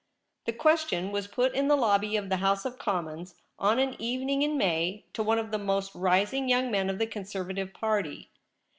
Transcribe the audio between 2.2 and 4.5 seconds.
the House of Commons, on an evening